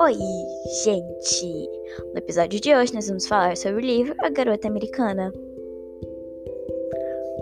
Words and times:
Oi, 0.00 0.16
gente! 0.84 1.68
No 2.12 2.18
episódio 2.18 2.60
de 2.60 2.74
hoje 2.74 2.92
nós 2.94 3.08
vamos 3.08 3.26
falar 3.26 3.56
sobre 3.56 3.76
o 3.76 3.86
livro 3.86 4.14
A 4.22 4.28
Garota 4.28 4.68
Americana. 4.68 5.32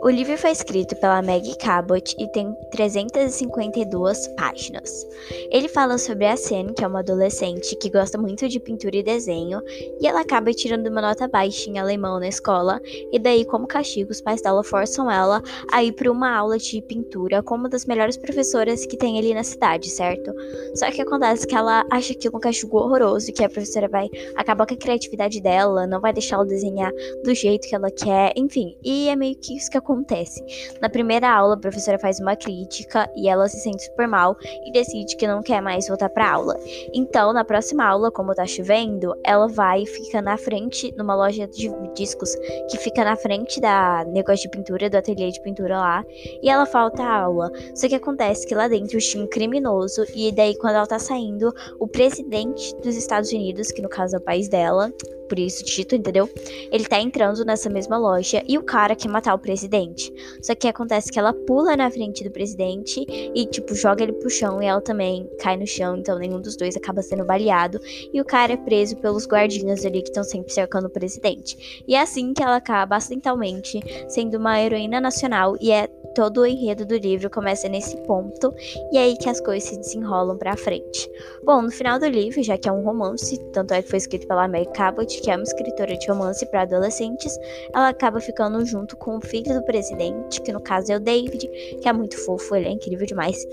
O 0.06 0.08
livro 0.08 0.38
foi 0.38 0.52
escrito 0.52 0.94
pela 0.94 1.20
Maggie 1.20 1.58
Cabot 1.58 2.14
e 2.16 2.28
tem 2.28 2.54
352 2.70 4.28
páginas. 4.36 5.04
Ele 5.50 5.66
fala 5.66 5.98
sobre 5.98 6.26
a 6.26 6.36
Sen, 6.36 6.72
que 6.74 6.84
é 6.84 6.86
uma 6.86 7.00
adolescente 7.00 7.74
que 7.74 7.90
gosta 7.90 8.16
muito 8.16 8.48
de 8.48 8.60
pintura 8.60 8.98
e 8.98 9.02
desenho, 9.02 9.60
e 10.00 10.06
ela 10.06 10.20
acaba 10.20 10.52
tirando 10.52 10.86
uma 10.86 11.00
nota 11.00 11.26
baixa 11.26 11.68
em 11.68 11.80
alemão 11.80 12.20
na 12.20 12.28
escola, 12.28 12.80
e 13.10 13.18
daí, 13.18 13.44
como 13.44 13.66
castigo, 13.66 14.12
os 14.12 14.20
pais 14.20 14.40
dela 14.40 14.62
forçam 14.62 15.10
ela 15.10 15.42
a 15.72 15.82
ir 15.82 15.90
para 15.90 16.08
uma 16.08 16.36
aula 16.36 16.56
de 16.56 16.80
pintura 16.82 17.42
com 17.42 17.56
uma 17.56 17.68
das 17.68 17.84
melhores 17.84 18.16
professoras 18.16 18.86
que 18.86 18.96
tem 18.96 19.18
ali 19.18 19.34
na 19.34 19.42
cidade, 19.42 19.90
certo? 19.90 20.32
Só 20.76 20.88
que 20.88 21.02
acontece 21.02 21.48
que 21.48 21.56
ela 21.56 21.84
acha 21.90 22.12
é 22.12 22.28
um 22.32 22.38
castigo 22.38 22.78
horroroso, 22.78 23.32
que 23.32 23.42
a 23.42 23.48
professora 23.48 23.88
vai 23.88 24.08
acabar 24.36 24.68
com 24.68 24.74
a 24.74 24.76
criatividade 24.76 25.40
dela, 25.40 25.84
não 25.84 26.00
vai 26.00 26.12
deixar 26.12 26.36
ela 26.36 26.46
desenhar 26.46 26.92
do 27.24 27.34
jeito 27.34 27.66
que 27.66 27.74
ela 27.74 27.90
quer, 27.90 28.32
enfim, 28.36 28.76
e 28.84 29.08
é 29.08 29.16
meio 29.16 29.34
que 29.34 29.56
isso 29.56 29.68
que 29.68 29.76
acontece 29.76 29.95
acontece? 29.96 30.44
Na 30.80 30.88
primeira 30.88 31.30
aula, 31.30 31.54
a 31.54 31.58
professora 31.58 31.98
faz 31.98 32.20
uma 32.20 32.36
crítica 32.36 33.10
e 33.16 33.28
ela 33.28 33.48
se 33.48 33.58
sente 33.58 33.84
super 33.84 34.06
mal 34.06 34.36
e 34.64 34.70
decide 34.70 35.16
que 35.16 35.26
não 35.26 35.42
quer 35.42 35.60
mais 35.60 35.88
voltar 35.88 36.10
para 36.10 36.30
aula. 36.30 36.56
Então, 36.92 37.32
na 37.32 37.44
próxima 37.44 37.84
aula, 37.84 38.10
como 38.10 38.34
tá 38.34 38.46
chovendo, 38.46 39.14
ela 39.24 39.48
vai 39.48 39.82
e 39.82 39.86
fica 39.86 40.20
na 40.20 40.36
frente, 40.36 40.92
numa 40.96 41.14
loja 41.14 41.46
de 41.46 41.70
discos 41.94 42.34
que 42.70 42.76
fica 42.78 43.04
na 43.04 43.16
frente 43.16 43.60
da 43.60 44.04
negócio 44.04 44.42
de 44.42 44.56
pintura, 44.56 44.90
do 44.90 44.96
ateliê 44.96 45.30
de 45.30 45.40
pintura 45.40 45.78
lá, 45.78 46.04
e 46.42 46.48
ela 46.48 46.66
falta 46.66 47.02
a 47.02 47.22
aula. 47.22 47.50
Só 47.74 47.88
que 47.88 47.94
acontece 47.94 48.46
que 48.46 48.54
lá 48.54 48.68
dentro 48.68 48.98
tinha 48.98 49.24
um 49.24 49.26
criminoso, 49.26 50.04
e 50.14 50.30
daí, 50.32 50.56
quando 50.58 50.76
ela 50.76 50.86
tá 50.86 50.98
saindo, 50.98 51.52
o 51.80 51.88
presidente 51.88 52.74
dos 52.76 52.96
Estados 52.96 53.32
Unidos, 53.32 53.72
que 53.72 53.82
no 53.82 53.88
caso 53.88 54.16
é 54.16 54.18
o 54.18 54.22
país 54.22 54.48
dela, 54.48 54.92
por 55.28 55.38
isso 55.38 55.64
Tito, 55.64 55.94
entendeu? 55.94 56.28
Ele 56.70 56.84
tá 56.84 57.00
entrando 57.00 57.44
nessa 57.44 57.68
mesma 57.68 57.98
loja 57.98 58.42
e 58.46 58.56
o 58.58 58.62
cara 58.62 58.96
quer 58.96 59.08
matar 59.08 59.34
o 59.34 59.38
presidente. 59.38 60.12
Só 60.42 60.54
que 60.54 60.68
acontece 60.68 61.10
que 61.10 61.18
ela 61.18 61.32
pula 61.32 61.76
na 61.76 61.90
frente 61.90 62.24
do 62.24 62.30
presidente 62.30 63.04
e, 63.08 63.46
tipo, 63.46 63.74
joga 63.74 64.02
ele 64.02 64.12
pro 64.12 64.30
chão 64.30 64.62
e 64.62 64.66
ela 64.66 64.80
também 64.80 65.28
cai 65.40 65.56
no 65.56 65.66
chão, 65.66 65.96
então 65.96 66.18
nenhum 66.18 66.40
dos 66.40 66.56
dois 66.56 66.76
acaba 66.76 67.02
sendo 67.02 67.24
baleado. 67.24 67.80
E 68.12 68.20
o 68.20 68.24
cara 68.24 68.52
é 68.52 68.56
preso 68.56 68.96
pelos 68.96 69.26
guardinhas 69.26 69.84
ali 69.84 70.02
que 70.02 70.08
estão 70.08 70.24
sempre 70.24 70.52
cercando 70.52 70.86
o 70.86 70.90
presidente. 70.90 71.84
E 71.86 71.94
é 71.94 72.00
assim 72.00 72.32
que 72.32 72.42
ela 72.42 72.56
acaba 72.56 72.96
acidentalmente 72.96 73.80
sendo 74.08 74.38
uma 74.38 74.60
heroína 74.60 75.00
nacional 75.00 75.56
e 75.60 75.70
é 75.70 75.88
todo 76.14 76.40
o 76.40 76.46
enredo 76.46 76.86
do 76.86 76.96
livro 76.96 77.28
começa 77.28 77.68
nesse 77.68 77.94
ponto 78.04 78.54
e 78.90 78.96
é 78.96 79.02
aí 79.02 79.16
que 79.18 79.28
as 79.28 79.40
coisas 79.40 79.68
se 79.68 79.76
desenrolam 79.76 80.38
para 80.38 80.56
frente. 80.56 81.10
Bom, 81.44 81.62
no 81.62 81.70
final 81.70 81.98
do 81.98 82.06
livro, 82.06 82.42
já 82.42 82.56
que 82.56 82.68
é 82.68 82.72
um 82.72 82.82
romance, 82.82 83.38
tanto 83.52 83.74
é 83.74 83.82
que 83.82 83.90
foi 83.90 83.98
escrito 83.98 84.26
pela 84.26 84.48
Mary 84.48 84.66
Cabot, 84.72 85.15
que 85.20 85.30
é 85.30 85.36
uma 85.36 85.42
escritora 85.42 85.96
de 85.96 86.06
romance 86.08 86.44
para 86.46 86.62
adolescentes, 86.62 87.38
ela 87.72 87.88
acaba 87.88 88.20
ficando 88.20 88.64
junto 88.64 88.96
com 88.96 89.16
o 89.16 89.20
filho 89.20 89.54
do 89.54 89.62
presidente, 89.64 90.40
que 90.40 90.52
no 90.52 90.60
caso 90.60 90.92
é 90.92 90.96
o 90.96 91.00
David, 91.00 91.48
que 91.80 91.88
é 91.88 91.92
muito 91.92 92.18
fofo, 92.24 92.54
ele 92.54 92.66
é 92.66 92.70
incrível 92.70 93.06
demais 93.06 93.46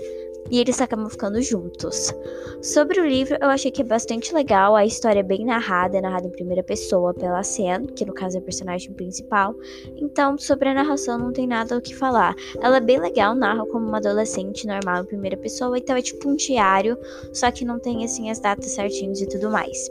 e 0.50 0.60
eles 0.60 0.80
acabam 0.80 1.08
ficando 1.08 1.40
juntos. 1.40 2.12
Sobre 2.62 3.00
o 3.00 3.06
livro, 3.06 3.36
eu 3.40 3.48
achei 3.48 3.70
que 3.70 3.82
é 3.82 3.84
bastante 3.84 4.34
legal, 4.34 4.76
a 4.76 4.84
história 4.84 5.20
é 5.20 5.22
bem 5.22 5.44
narrada, 5.44 5.98
é 5.98 6.00
narrada 6.00 6.26
em 6.26 6.30
primeira 6.30 6.62
pessoa 6.62 7.14
pela 7.14 7.42
Sen, 7.42 7.86
que 7.86 8.04
no 8.04 8.12
caso 8.12 8.36
é 8.36 8.40
a 8.40 8.42
personagem 8.42 8.92
principal. 8.92 9.54
Então, 9.96 10.36
sobre 10.38 10.68
a 10.68 10.74
narração 10.74 11.18
não 11.18 11.32
tem 11.32 11.46
nada 11.46 11.76
o 11.76 11.80
que 11.80 11.94
falar. 11.94 12.34
Ela 12.60 12.78
é 12.78 12.80
bem 12.80 12.98
legal, 12.98 13.34
narra 13.34 13.66
como 13.66 13.86
uma 13.86 13.98
adolescente 13.98 14.66
normal 14.66 15.02
em 15.02 15.06
primeira 15.06 15.36
pessoa, 15.36 15.78
então 15.78 15.96
é 15.96 16.02
tipo 16.02 16.28
um 16.28 16.36
diário, 16.36 16.98
só 17.32 17.50
que 17.50 17.64
não 17.64 17.78
tem 17.78 18.04
assim 18.04 18.30
as 18.30 18.40
datas 18.40 18.70
certinhas 18.70 19.20
e 19.20 19.26
tudo 19.26 19.50
mais. 19.50 19.90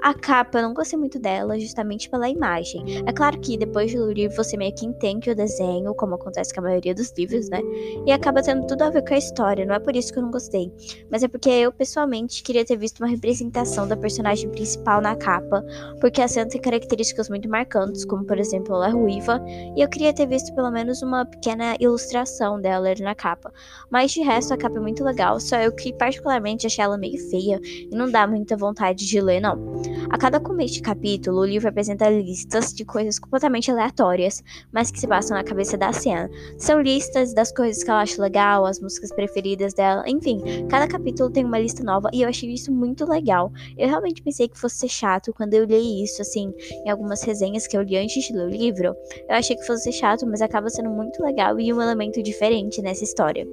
A 0.00 0.14
capa 0.14 0.58
eu 0.58 0.62
não 0.62 0.74
gostei 0.74 0.98
muito 0.98 1.18
dela, 1.18 1.58
justamente 1.58 2.08
pela 2.08 2.28
imagem. 2.28 3.02
É 3.04 3.12
claro 3.12 3.38
que 3.40 3.56
depois 3.56 3.92
do 3.92 4.12
livro 4.12 4.36
você 4.36 4.56
meio 4.56 4.72
que 4.72 4.86
entende 4.86 5.30
o 5.30 5.34
desenho, 5.34 5.92
como 5.94 6.14
acontece 6.14 6.54
com 6.54 6.60
a 6.60 6.64
maioria 6.64 6.94
dos 6.94 7.12
livros, 7.18 7.48
né? 7.48 7.60
E 8.06 8.12
acaba 8.12 8.40
tendo 8.40 8.66
tudo 8.66 8.82
a 8.82 8.90
ver 8.90 9.02
com 9.04 9.14
a 9.14 9.18
história, 9.18 9.66
não 9.66 9.74
é 9.74 9.78
por 9.80 9.96
isso 9.96 10.12
que 10.12 10.18
eu 10.18 10.22
não 10.22 10.30
gostei, 10.30 10.72
mas 11.10 11.22
é 11.24 11.28
porque 11.28 11.50
eu 11.50 11.72
pessoalmente 11.72 12.42
queria 12.44 12.64
ter 12.64 12.76
visto 12.76 13.00
uma 13.00 13.08
representação 13.08 13.88
da 13.88 13.96
personagem 13.96 14.48
principal 14.50 15.00
na 15.00 15.16
capa, 15.16 15.64
porque 16.00 16.22
a 16.22 16.28
cena 16.28 16.48
tem 16.48 16.60
características 16.60 17.28
muito 17.28 17.48
marcantes, 17.48 18.04
como 18.04 18.24
por 18.24 18.38
exemplo 18.38 18.74
ela 18.76 18.88
é 18.88 18.92
ruiva, 18.92 19.44
e 19.76 19.80
eu 19.80 19.88
queria 19.88 20.12
ter 20.12 20.26
visto 20.26 20.54
pelo 20.54 20.70
menos 20.70 21.02
uma 21.02 21.24
pequena 21.26 21.76
ilustração 21.80 22.60
dela 22.60 22.88
na 23.00 23.14
capa. 23.14 23.52
Mas 23.90 24.12
de 24.12 24.20
resto 24.20 24.54
a 24.54 24.56
capa 24.56 24.76
é 24.76 24.80
muito 24.80 25.02
legal, 25.02 25.40
só 25.40 25.56
eu 25.56 25.72
que 25.72 25.92
particularmente 25.92 26.66
achei 26.66 26.84
ela 26.84 26.96
meio 26.96 27.18
feia 27.30 27.60
e 27.64 27.90
não 27.90 28.08
dá 28.08 28.26
muita 28.26 28.56
vontade 28.56 29.04
de 29.04 29.20
ler 29.20 29.40
não. 29.40 29.87
A 30.10 30.16
cada 30.16 30.40
começo 30.40 30.74
de 30.74 30.80
capítulo, 30.80 31.40
o 31.40 31.44
livro 31.44 31.68
apresenta 31.68 32.08
listas 32.08 32.72
de 32.72 32.82
coisas 32.82 33.18
completamente 33.18 33.70
aleatórias, 33.70 34.42
mas 34.72 34.90
que 34.90 34.98
se 34.98 35.06
passam 35.06 35.36
na 35.36 35.44
cabeça 35.44 35.76
da 35.76 35.92
cena. 35.92 36.30
São 36.56 36.80
listas 36.80 37.34
das 37.34 37.52
coisas 37.52 37.84
que 37.84 37.90
ela 37.90 38.00
acha 38.00 38.20
legal, 38.22 38.64
as 38.64 38.80
músicas 38.80 39.12
preferidas 39.12 39.74
dela, 39.74 40.02
enfim, 40.06 40.40
cada 40.70 40.88
capítulo 40.88 41.30
tem 41.30 41.44
uma 41.44 41.58
lista 41.58 41.84
nova 41.84 42.08
e 42.12 42.22
eu 42.22 42.28
achei 42.28 42.50
isso 42.50 42.72
muito 42.72 43.04
legal. 43.04 43.52
Eu 43.76 43.86
realmente 43.86 44.22
pensei 44.22 44.48
que 44.48 44.58
fosse 44.58 44.78
ser 44.78 44.88
chato 44.88 45.32
quando 45.34 45.52
eu 45.52 45.66
li 45.66 46.02
isso, 46.02 46.22
assim, 46.22 46.54
em 46.86 46.90
algumas 46.90 47.22
resenhas 47.22 47.66
que 47.66 47.76
eu 47.76 47.82
li 47.82 47.98
antes 47.98 48.24
de 48.24 48.32
ler 48.32 48.46
o 48.46 48.50
livro. 48.50 48.96
Eu 49.28 49.36
achei 49.36 49.56
que 49.56 49.66
fosse 49.66 49.84
ser 49.84 49.92
chato, 49.92 50.26
mas 50.26 50.40
acaba 50.40 50.70
sendo 50.70 50.88
muito 50.88 51.22
legal 51.22 51.60
e 51.60 51.70
um 51.70 51.82
elemento 51.82 52.22
diferente 52.22 52.80
nessa 52.80 53.04
história. 53.04 53.46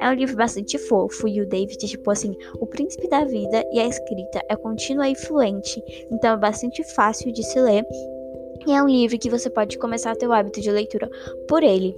É 0.00 0.08
um 0.08 0.14
livro 0.14 0.36
bastante 0.36 0.78
fofo 0.78 1.26
e 1.26 1.40
o 1.40 1.48
David 1.48 1.84
é 1.84 1.88
tipo 1.88 2.08
assim, 2.12 2.32
o 2.60 2.66
príncipe 2.66 3.08
da 3.08 3.24
vida 3.24 3.64
e 3.72 3.80
a 3.80 3.86
escrita 3.86 4.40
é 4.48 4.54
contínua 4.54 5.08
e 5.08 5.16
fluente, 5.16 5.82
então 6.10 6.34
é 6.34 6.36
bastante 6.36 6.82
fácil 6.84 7.32
de 7.32 7.42
se 7.42 7.60
ler. 7.60 7.84
E 8.66 8.72
é 8.72 8.82
um 8.82 8.88
livro 8.88 9.18
que 9.18 9.30
você 9.30 9.48
pode 9.48 9.78
começar 9.78 10.12
a 10.12 10.16
ter 10.16 10.26
o 10.26 10.32
hábito 10.32 10.60
de 10.60 10.70
leitura 10.70 11.08
por 11.48 11.62
ele. 11.62 11.94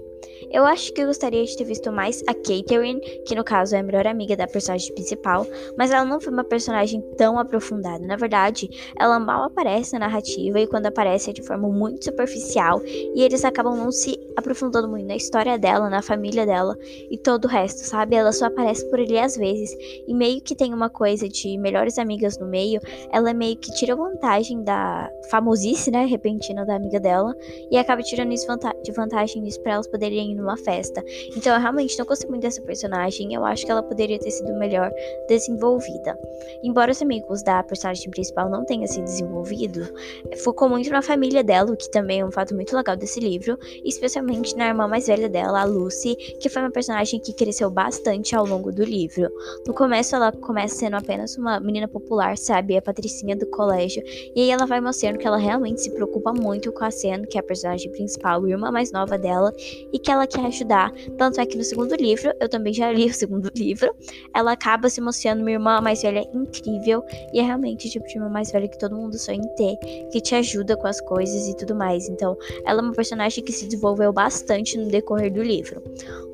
Eu 0.51 0.65
acho 0.65 0.93
que 0.93 1.03
eu 1.03 1.07
gostaria 1.07 1.45
de 1.45 1.57
ter 1.57 1.65
visto 1.65 1.93
mais 1.93 2.23
a 2.27 2.35
Catherine, 2.35 3.01
que 3.27 3.35
no 3.35 3.45
caso 3.45 3.77
é 3.77 3.81
a 3.81 3.83
melhor 3.83 4.07
amiga 4.07 4.37
da 4.37 4.47
personagem 4.47 4.95
principal, 4.95 5.47
mas 5.77 5.91
ela 5.91 6.05
não 6.05 6.21
foi 6.21 6.33
uma 6.33 6.45
personagem 6.45 7.03
tão 7.17 7.39
aprofundada. 7.39 8.05
Na 8.07 8.17
verdade, 8.17 8.69
ela 8.99 9.19
mal 9.19 9.45
aparece 9.45 9.93
na 9.93 10.01
narrativa 10.01 10.59
e 10.59 10.67
quando 10.67 10.87
aparece 10.87 11.31
é 11.31 11.33
de 11.33 11.43
forma 11.43 11.69
muito 11.69 12.05
superficial 12.05 12.81
e 12.85 13.23
eles 13.23 13.45
acabam 13.45 13.77
não 13.77 13.93
se 13.93 14.19
aprofundando 14.37 14.89
muito 14.89 15.07
na 15.07 15.17
história 15.17 15.59
dela, 15.59 15.91
na 15.91 16.01
família 16.01 16.47
dela 16.47 16.77
e 17.11 17.19
todo 17.19 17.45
o 17.45 17.49
resto, 17.49 17.81
sabe? 17.81 18.17
Ela 18.17 18.33
só 18.33 18.47
aparece 18.47 18.89
por 18.89 19.01
ali 19.01 19.19
às 19.19 19.37
vezes 19.37 19.77
e 20.07 20.15
meio 20.15 20.41
que 20.41 20.55
tem 20.55 20.73
uma 20.73 20.89
coisa 20.89 21.29
de 21.29 21.59
melhores 21.59 21.99
amigas 21.99 22.39
no 22.39 22.47
meio, 22.47 22.81
ela 23.13 23.35
meio 23.35 23.57
que 23.57 23.73
tira 23.75 23.95
vantagem 23.95 24.63
da 24.63 25.11
famosice, 25.31 25.91
né, 25.91 26.07
repentina 26.07 26.65
da 26.65 26.77
amiga 26.77 26.99
dela 26.99 27.35
e 27.71 27.77
acaba 27.77 28.03
tirando 28.03 28.33
isso 28.33 28.47
de 28.83 28.93
vantagem 28.93 29.43
nisso 29.43 29.61
para 29.61 29.75
elas 29.75 29.87
poderem 29.87 30.08
poderem 30.09 30.33
ir 30.33 30.35
numa 30.35 30.57
festa. 30.57 31.05
Então 31.37 31.55
eu 31.55 31.61
realmente 31.61 31.99
não 31.99 32.07
gostei 32.07 32.29
muito 32.29 32.43
dessa 32.43 32.63
personagem. 32.63 33.35
Eu 33.35 33.45
acho 33.45 33.65
que 33.65 33.71
ela 33.71 33.83
poderia 33.83 34.19
ter 34.19 34.31
sido 34.31 34.53
melhor 34.55 34.91
desenvolvida. 35.29 36.19
Embora 36.63 36.91
os 36.91 37.03
amigos 37.03 37.43
da 37.43 37.63
personagem 37.63 38.11
principal 38.11 38.49
não 38.49 38.65
tenham 38.65 38.87
se 38.87 39.01
desenvolvido, 39.03 39.87
focou 40.43 40.69
muito 40.69 40.91
na 40.91 41.03
família 41.03 41.45
dela, 41.45 41.71
o 41.71 41.77
que 41.77 41.91
também 41.91 42.21
é 42.21 42.25
um 42.25 42.31
fato 42.31 42.55
muito 42.55 42.75
legal 42.75 42.97
desse 42.97 43.21
livro, 43.21 43.59
especialmente 43.85 44.57
na 44.57 44.69
irmã 44.69 44.89
mais 44.89 45.07
velha 45.07 45.29
dela, 45.29 45.61
a 45.61 45.65
Lucy, 45.65 46.17
que 46.41 46.49
foi 46.49 46.63
uma 46.63 46.71
personagem 46.71 47.21
que 47.21 47.33
cresceu 47.33 47.71
bastante 47.71 48.35
ao 48.35 48.47
longo 48.47 48.73
do 48.73 48.85
livro. 48.85 49.29
No 49.67 49.75
começo 49.75 50.17
ela 50.17 50.33
começa 50.33 50.77
sendo 50.77 50.97
apenas 50.97 51.37
uma 51.37 51.61
menina 51.61 51.87
popular, 51.87 52.37
sabe, 52.39 52.77
a 52.77 52.83
patricinha 52.83 53.37
do 53.37 53.47
colégio, 53.47 54.03
e 54.35 54.41
aí 54.41 54.51
ela 54.51 54.67
vai 54.67 54.81
mostrando 54.81 55.19
que 55.19 55.27
ela 55.27 55.37
realmente 55.37 55.83
se 55.83 55.91
preocupa 55.91 56.33
muito 56.33 56.73
com 56.73 56.85
a 56.85 56.91
Sen, 56.91 57.25
que 57.25 57.37
é 57.37 57.41
a 57.41 57.45
personagem 57.45 57.91
principal, 57.91 58.47
irmã 58.47 58.71
mais 58.71 58.93
nova 58.93 59.19
dela, 59.19 59.53
e 59.93 59.98
e 59.99 60.01
que 60.01 60.11
ela 60.11 60.27
quer 60.27 60.47
ajudar. 60.47 60.93
Tanto 61.17 61.41
é 61.41 61.47
que 61.47 61.59
no 61.59 61.65
segundo 61.65 61.95
livro, 61.97 62.33
eu 62.41 62.49
também 62.49 62.73
já 62.73 62.91
li 62.93 63.07
o 63.11 63.13
segundo 63.13 63.51
livro, 63.55 63.95
ela 64.35 64.53
acaba 64.53 64.89
se 64.89 65.01
mostrando 65.01 65.41
uma 65.41 65.51
irmã 65.51 65.81
mais 65.81 66.03
velha 66.03 66.25
incrível 66.33 67.05
e 67.33 67.41
é 67.41 67.43
realmente 67.43 67.89
o 67.89 67.91
tipo 67.91 68.07
de 68.07 68.17
irmã 68.17 68.29
mais 68.29 68.53
velha 68.53 68.69
que 68.69 68.79
todo 68.79 68.95
mundo 68.95 69.19
sonha 69.19 69.39
em 69.39 69.55
ter, 69.57 69.77
que 70.13 70.21
te 70.21 70.35
ajuda 70.37 70.77
com 70.77 70.87
as 70.87 71.01
coisas 71.01 71.49
e 71.49 71.57
tudo 71.57 71.75
mais. 71.75 72.09
Então, 72.09 72.37
ela 72.65 72.81
é 72.81 72.83
uma 72.83 72.93
personagem 72.93 73.43
que 73.43 73.53
se 73.53 73.67
desenvolveu 73.67 74.13
bastante 74.13 74.79
no 74.79 74.89
decorrer 74.89 75.33
do 75.33 75.43
livro. 75.43 75.83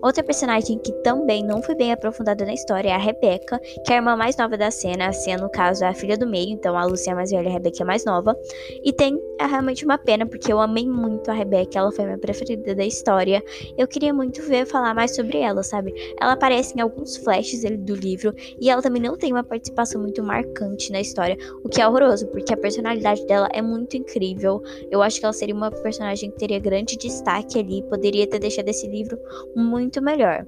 Outra 0.03 0.23
personagem 0.23 0.79
que 0.79 0.93
também 1.03 1.43
não 1.43 1.62
foi 1.62 1.75
bem 1.75 1.93
aprofundada 1.93 2.44
na 2.44 2.53
história 2.53 2.91
é 2.91 2.93
a 2.93 2.99
Rebecca, 2.99 3.59
que 3.59 3.91
é 3.91 3.94
a 3.94 3.97
irmã 3.97 4.15
mais 4.15 4.37
nova 4.37 4.56
da 4.56 4.71
cena. 4.71 5.09
A 5.09 5.12
cena, 5.12 5.43
no 5.43 5.50
caso, 5.50 5.85
é 5.85 5.89
a 5.89 5.94
filha 5.94 6.17
do 6.19 6.27
meio, 6.27 6.50
então 6.50 6.77
a 6.77 6.85
Lucia 6.85 7.12
é 7.12 7.15
mais 7.15 7.31
velha 7.31 7.47
e 7.47 7.50
a 7.50 7.53
Rebecca 7.53 7.83
é 7.83 7.87
mais 7.87 8.05
nova. 8.05 8.37
E 8.85 8.93
tem 8.93 9.19
é 9.39 9.47
realmente 9.47 9.85
uma 9.85 9.97
pena, 9.97 10.27
porque 10.27 10.53
eu 10.53 10.61
amei 10.61 10.87
muito 10.87 11.31
a 11.31 11.35
Rebecca, 11.35 11.79
ela 11.79 11.91
foi 11.91 12.05
minha 12.05 12.19
preferida 12.19 12.75
da 12.75 12.85
história. 12.85 13.43
Eu 13.77 13.87
queria 13.87 14.12
muito 14.12 14.43
ver 14.43 14.67
falar 14.67 14.95
mais 14.95 15.15
sobre 15.15 15.39
ela, 15.39 15.62
sabe? 15.62 15.95
Ela 16.21 16.33
aparece 16.33 16.77
em 16.77 16.81
alguns 16.81 17.17
flashes 17.17 17.62
do 17.79 17.95
livro 17.95 18.35
e 18.61 18.71
ela 18.71 18.83
também 18.83 19.03
não 19.03 19.17
tem 19.17 19.33
uma 19.33 19.45
participação 19.45 20.01
muito 20.01 20.23
marcante 20.23 20.93
na 20.93 21.01
história, 21.01 21.37
o 21.62 21.69
que 21.69 21.81
é 21.81 21.89
horroroso, 21.89 22.27
porque 22.29 22.53
a 22.53 22.56
personalidade 22.56 23.27
dela 23.27 23.49
é 23.53 23.62
muito 23.62 23.97
incrível. 23.97 24.62
Eu 24.91 25.03
acho 25.03 25.19
que 25.19 25.25
ela 25.25 25.33
seria 25.33 25.55
uma 25.55 25.71
personagem 25.71 26.31
que 26.31 26.39
teria 26.39 26.59
grande 26.59 26.97
destaque 26.97 27.59
ali, 27.59 27.83
poderia 27.89 28.27
ter 28.27 28.39
deixado 28.39 28.69
esse 28.69 28.87
livro 28.87 29.19
muito 29.55 30.03
melhor. 30.03 30.47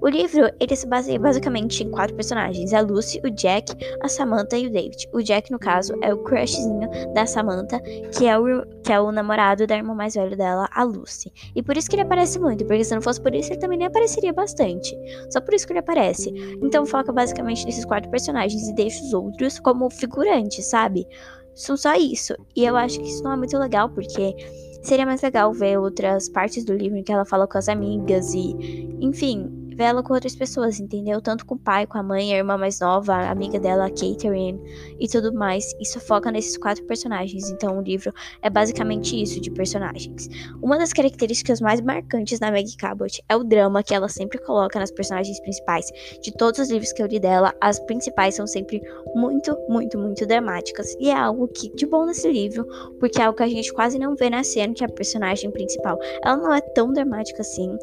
O 0.00 0.08
livro 0.08 0.48
ele 0.60 0.76
se 0.76 0.86
baseia 0.86 1.18
basicamente 1.18 1.82
em 1.82 1.90
quatro 1.90 2.14
personagens: 2.14 2.72
a 2.72 2.80
Lucy, 2.80 3.20
o 3.24 3.30
Jack, 3.30 3.74
a 4.00 4.08
Samantha 4.08 4.56
e 4.56 4.66
o 4.66 4.70
David. 4.70 5.08
O 5.12 5.22
Jack, 5.22 5.50
no 5.50 5.58
caso, 5.58 5.94
é 6.02 6.12
o 6.12 6.18
crushzinho 6.18 6.88
da 7.14 7.26
Samantha, 7.26 7.80
que 8.16 8.26
é 8.26 8.38
o, 8.38 8.64
que 8.82 8.92
é 8.92 9.00
o 9.00 9.10
namorado 9.10 9.66
da 9.66 9.76
irmã 9.76 9.94
mais 9.94 10.14
velha 10.14 10.36
dela, 10.36 10.68
a 10.72 10.82
Lucy. 10.82 11.32
E 11.54 11.62
por 11.62 11.76
isso 11.76 11.88
que 11.88 11.96
ele 11.96 12.02
aparece 12.02 12.38
muito, 12.38 12.64
porque 12.64 12.84
se 12.84 12.94
não 12.94 13.02
fosse 13.02 13.20
por 13.20 13.34
isso, 13.34 13.52
ele 13.52 13.60
também 13.60 13.78
nem 13.78 13.86
apareceria 13.86 14.32
bastante. 14.32 14.96
Só 15.30 15.40
por 15.40 15.54
isso 15.54 15.66
que 15.66 15.72
ele 15.72 15.80
aparece. 15.80 16.32
Então 16.62 16.86
foca 16.86 17.12
basicamente 17.12 17.64
nesses 17.66 17.84
quatro 17.84 18.10
personagens 18.10 18.68
e 18.68 18.74
deixa 18.74 19.02
os 19.02 19.12
outros 19.12 19.58
como 19.58 19.90
figurantes, 19.90 20.66
sabe? 20.66 21.06
São 21.54 21.76
só 21.76 21.94
isso. 21.94 22.34
E 22.54 22.64
eu 22.64 22.76
acho 22.76 23.00
que 23.00 23.08
isso 23.08 23.24
não 23.24 23.32
é 23.32 23.36
muito 23.36 23.56
legal, 23.58 23.88
porque 23.88 24.36
seria 24.82 25.06
mais 25.06 25.22
legal 25.22 25.52
ver 25.52 25.78
outras 25.78 26.28
partes 26.28 26.64
do 26.64 26.74
livro 26.74 26.98
em 26.98 27.02
que 27.02 27.10
ela 27.10 27.24
fala 27.24 27.46
com 27.46 27.58
as 27.58 27.68
amigas 27.68 28.34
e, 28.34 28.54
enfim, 29.00 29.65
vê 29.76 29.84
ela 29.84 30.02
com 30.02 30.14
outras 30.14 30.34
pessoas, 30.34 30.80
entendeu? 30.80 31.20
Tanto 31.20 31.44
com 31.44 31.54
o 31.54 31.58
pai, 31.58 31.86
com 31.86 31.98
a 31.98 32.02
mãe, 32.02 32.32
a 32.32 32.38
irmã 32.38 32.56
mais 32.56 32.80
nova, 32.80 33.12
a 33.12 33.30
amiga 33.30 33.60
dela, 33.60 33.86
a 33.86 33.90
Catherine 33.90 34.58
e 34.98 35.06
tudo 35.06 35.32
mais. 35.32 35.74
Isso 35.78 36.00
foca 36.00 36.30
nesses 36.32 36.56
quatro 36.56 36.82
personagens. 36.84 37.50
Então 37.50 37.78
o 37.78 37.82
livro 37.82 38.12
é 38.40 38.48
basicamente 38.48 39.20
isso 39.20 39.40
de 39.40 39.50
personagens. 39.50 40.28
Uma 40.62 40.78
das 40.78 40.92
características 40.92 41.60
mais 41.60 41.80
marcantes 41.80 42.38
da 42.38 42.50
Maggie 42.50 42.76
Cabot 42.76 43.22
é 43.28 43.36
o 43.36 43.44
drama 43.44 43.82
que 43.82 43.94
ela 43.94 44.08
sempre 44.08 44.38
coloca 44.38 44.78
nas 44.78 44.90
personagens 44.90 45.38
principais. 45.40 45.86
De 46.22 46.32
todos 46.32 46.58
os 46.58 46.70
livros 46.70 46.92
que 46.92 47.02
eu 47.02 47.06
li 47.06 47.20
dela, 47.20 47.54
as 47.60 47.78
principais 47.80 48.34
são 48.34 48.46
sempre 48.46 48.80
muito, 49.14 49.56
muito, 49.68 49.98
muito 49.98 50.26
dramáticas. 50.26 50.96
E 50.98 51.10
é 51.10 51.14
algo 51.14 51.48
que 51.48 51.74
de 51.74 51.86
bom 51.86 52.06
nesse 52.06 52.30
livro, 52.30 52.66
porque 52.98 53.20
é 53.20 53.24
algo 53.24 53.36
que 53.36 53.42
a 53.42 53.48
gente 53.48 53.72
quase 53.72 53.98
não 53.98 54.16
vê 54.16 54.30
na 54.30 54.42
cena 54.42 54.72
que 54.72 54.82
é 54.82 54.86
a 54.86 54.90
personagem 54.90 55.50
principal. 55.50 55.98
Ela 56.24 56.36
não 56.36 56.54
é 56.54 56.60
tão 56.60 56.92
dramática 56.92 57.42
assim. 57.42 57.76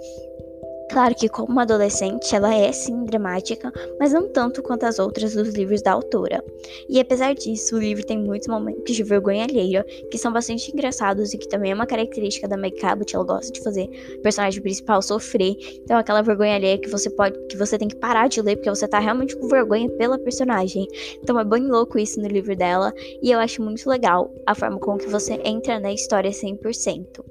Claro 0.94 1.16
que, 1.16 1.28
como 1.28 1.51
uma 1.51 1.63
adolescente, 1.63 2.36
ela 2.36 2.54
é 2.54 2.72
sim 2.72 3.04
dramática, 3.06 3.74
mas 4.00 4.13
não 4.13 4.31
tanto 4.31 4.62
quanto 4.62 4.84
as 4.84 5.00
outras 5.00 5.34
dos 5.34 5.50
livros 5.50 5.81
da 5.81 5.92
autora. 5.92 6.45
E 6.88 7.00
apesar 7.00 7.34
disso, 7.34 7.75
o 7.75 7.80
livro 7.80 8.06
tem 8.06 8.16
muitos 8.19 8.48
momentos 8.48 8.95
de 8.95 9.01
vergonha 9.01 9.44
alheia 9.44 9.84
que 10.12 10.19
são 10.19 10.31
bastante 10.31 10.72
engraçados 10.72 11.34
e 11.34 11.38
que 11.40 11.50
também 11.50 11.72
é 11.72 11.74
uma 11.74 11.88
característica 11.88 12.48
da 12.48 12.56
Meg 12.56 12.80
Cabot. 12.80 13.12
Ela 13.16 13.24
gosta 13.24 13.51
de 13.51 13.63
fazer 13.63 13.90
o 14.19 14.22
personagem 14.22 14.62
principal 14.62 15.01
sofrer. 15.01 15.57
Então, 15.84 15.98
aquela 15.98 16.22
vergonha 16.22 16.54
alheia 16.54 16.78
que 16.78 16.90
você 16.92 17.10
pode, 17.10 17.40
que 17.48 17.57
você 17.57 17.75
tem 17.75 17.88
que 17.88 17.95
parar 17.95 18.28
de 18.28 18.40
ler 18.40 18.57
porque 18.57 18.69
você 18.69 18.88
tá 18.88 19.00
realmente 19.00 19.36
com 19.36 19.48
vergonha 19.48 19.90
pela 19.98 20.19
personagem. 20.19 20.88
Então, 21.24 21.40
é 21.40 21.44
bem 21.44 21.66
louco 21.66 21.98
isso 21.98 22.22
no 22.22 22.28
livro 22.28 22.56
dela 22.56 22.94
e 23.19 23.31
eu 23.31 23.40
acho 23.40 23.63
muito 23.63 23.90
legal 23.90 24.31
a 24.45 24.54
forma 24.54 24.78
com 24.78 24.95
que 25.00 25.07
você 25.07 25.42
entra 25.44 25.80
na 25.80 25.92
história 25.92 26.30
100%. 26.30 27.24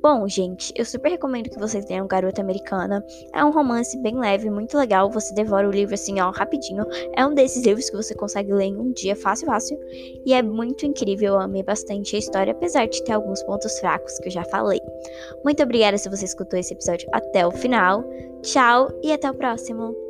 Bom, 0.00 0.28
gente, 0.28 0.72
eu 0.76 0.84
super 0.84 1.10
recomendo 1.10 1.50
que 1.50 1.58
vocês 1.58 1.84
leiam 1.88 2.06
Garota 2.06 2.40
Americana. 2.40 3.04
É 3.34 3.44
um 3.44 3.50
romance 3.50 3.98
bem 3.98 4.16
leve, 4.16 4.48
muito 4.48 4.78
legal. 4.78 5.10
Você 5.10 5.34
devora 5.34 5.68
o 5.68 5.72
livro 5.72 5.94
assim, 5.94 6.20
ó, 6.20 6.30
rapidinho. 6.30 6.84
É 7.16 7.26
um 7.26 7.34
desses 7.34 7.64
livros 7.64 7.90
que 7.90 7.96
você 7.96 8.14
consegue 8.14 8.52
ler 8.52 8.66
em 8.66 8.76
um 8.76 8.92
dia, 8.92 9.16
fácil, 9.16 9.46
fácil. 9.46 9.78
E 10.24 10.32
é 10.32 10.40
muito 10.40 10.86
incrível, 10.86 11.34
eu 11.34 11.40
amei 11.40 11.64
bastante 11.64 12.14
a 12.14 12.18
história, 12.18 12.52
apesar 12.52 12.86
de 12.86 13.02
ter 13.02 13.12
alguns 13.12 13.42
pontos 13.42 13.76
fracos 13.80 14.18
que 14.20 14.28
eu 14.28 14.32
já 14.32 14.44
falei. 14.44 14.80
Muito 15.44 15.62
obrigada 15.62 15.98
se 15.98 16.08
você 16.08 16.24
escutou 16.24 16.58
esse 16.58 16.72
episódio 16.72 17.08
até 17.12 17.44
o 17.44 17.50
final. 17.50 18.04
Tchau 18.42 18.88
e 19.02 19.12
até 19.12 19.28
o 19.28 19.34
próximo. 19.34 20.07